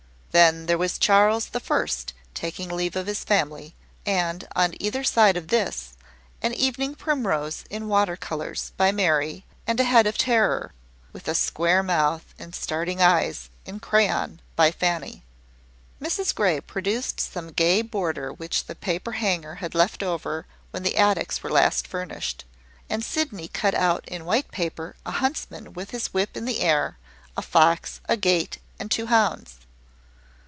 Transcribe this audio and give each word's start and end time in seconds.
Then 0.33 0.65
there 0.67 0.77
was 0.77 0.97
Charles 0.97 1.47
the 1.47 1.59
First 1.59 2.13
taking 2.33 2.69
leave 2.69 2.95
of 2.95 3.05
his 3.05 3.21
family; 3.25 3.75
and, 4.05 4.47
on 4.55 4.75
either 4.81 5.03
side 5.03 5.35
of 5.35 5.49
this, 5.49 5.95
an 6.41 6.53
evening 6.53 6.95
primrose 6.95 7.65
in 7.69 7.89
water 7.89 8.15
colours, 8.15 8.71
by 8.77 8.93
Mary, 8.93 9.43
and 9.67 9.77
a 9.77 9.83
head 9.83 10.07
of 10.07 10.17
Terror, 10.17 10.71
with 11.11 11.27
a 11.27 11.35
square 11.35 11.83
mouth 11.83 12.33
and 12.39 12.55
starting 12.55 13.01
eyes, 13.01 13.49
in 13.65 13.81
crayon, 13.81 14.39
by 14.55 14.71
Fanny. 14.71 15.25
Mrs 16.01 16.33
Grey 16.33 16.61
produced 16.61 17.19
some 17.19 17.49
gay 17.51 17.81
border 17.81 18.31
which 18.31 18.67
the 18.67 18.75
paper 18.75 19.11
hanger 19.11 19.55
had 19.55 19.75
left 19.75 20.01
over 20.01 20.45
when 20.71 20.83
the 20.83 20.95
attics 20.97 21.43
were 21.43 21.51
last 21.51 21.85
furnished; 21.85 22.45
and 22.89 23.03
Sydney 23.03 23.49
cut 23.49 23.75
out 23.75 24.05
in 24.07 24.23
white 24.23 24.49
paper 24.53 24.95
a 25.05 25.11
huntsman 25.11 25.73
with 25.73 25.91
his 25.91 26.13
whip 26.13 26.37
in 26.37 26.45
the 26.45 26.61
air, 26.61 26.97
a 27.35 27.41
fox, 27.41 27.99
a 28.07 28.15
gate, 28.15 28.59
and 28.79 28.89
two 28.89 29.07
hounds. 29.07 29.57